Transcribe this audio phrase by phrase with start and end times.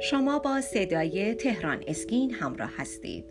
[0.00, 3.24] شما با صدای تهران اسکین همراه هستید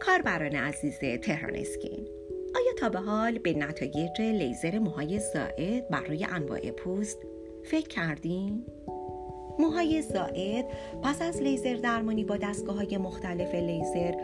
[0.00, 2.08] کاربران عزیز تهران اسکین
[2.56, 7.18] آیا تا به حال به نتایج لیزر موهای زائد بر روی انواع پوست
[7.64, 8.66] فکر کردین؟
[9.58, 10.64] موهای زائد
[11.02, 14.14] پس از لیزر درمانی با دستگاه های مختلف لیزر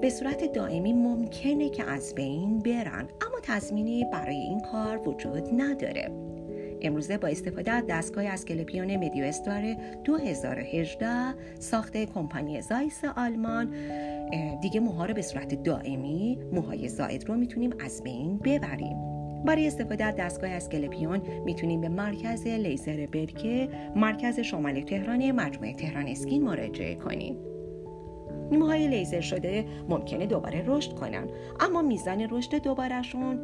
[0.00, 6.10] به صورت دائمی ممکنه که از بین برن اما تضمینی برای این کار وجود نداره
[6.82, 13.74] امروزه با استفاده از دستگاه اسکلپیون مدیو استار 2018 ساخته کمپانی زایس آلمان.
[14.62, 18.96] دیگه موها رو به صورت دائمی موهای زائد رو می‌تونیم از بین ببریم.
[19.44, 26.08] برای استفاده از دستگاه اسکلپیون می‌تونیم به مرکز لیزر برکه مرکز شمال تهران مجموعه تهران
[26.08, 27.36] اسکین مراجعه کنیم.
[28.52, 31.26] موهای لیزر شده ممکنه دوباره رشد کنن
[31.60, 33.38] اما میزان رشد دوبارهشون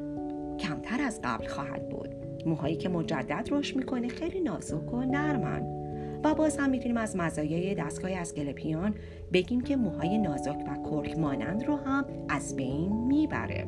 [0.58, 2.21] کمتر از قبل خواهد بود.
[2.46, 5.82] موهایی که مجدد رشد می‌کنه خیلی نازک و نرمن.
[6.24, 8.94] و باز هم می‌تونیم از مزایای دستگاه اسکلپیون
[9.32, 13.66] بگیم که موهای نازک و کرک مانند رو هم از بین می‌بره.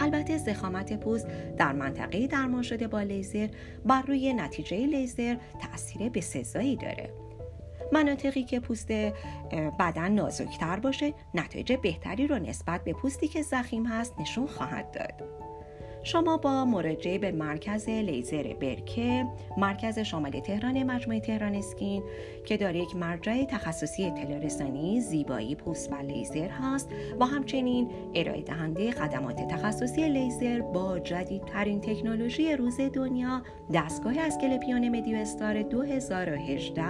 [0.00, 3.48] البته زخامت پوست در منطقه درمان شده با لیزر
[3.84, 7.10] بر روی نتیجه لیزر تاثیر بسزایی داره.
[7.92, 8.88] مناطقی که پوست
[9.78, 15.28] بدن نازکتر باشه نتایج بهتری رو نسبت به پوستی که زخیم هست نشون خواهد داد.
[16.04, 22.02] شما با مراجعه به مرکز لیزر برکه مرکز شمال تهران مجموعه تهران Skin
[22.46, 24.48] که داره یک مرجع تخصصی اطلاع
[25.00, 26.88] زیبایی پوست و لیزر هست
[27.20, 33.42] و همچنین ارائه دهنده خدمات تخصصی لیزر با جدیدترین تکنولوژی روز دنیا
[33.74, 36.84] دستگاه Asclepion MeDioStar 2018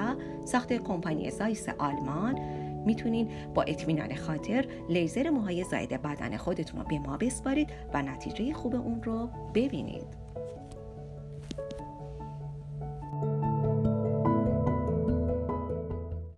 [0.45, 6.99] ساخت کمپانی زایس آلمان می‌تونین با اطمینان خاطر لیزر موهای زاید بدن خودتون رو به
[6.99, 10.24] ما بسپارید و نتیجه خوب اون رو ببینید.